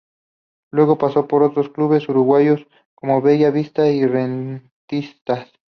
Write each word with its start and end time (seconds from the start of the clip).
Luego 0.71 0.97
pasó 0.97 1.27
por 1.27 1.43
otros 1.43 1.69
clubes 1.69 2.09
uruguayos 2.09 2.65
como 2.95 3.21
Bella 3.21 3.51
vista 3.51 3.87
y 3.87 4.03
Rentistas. 4.03 5.51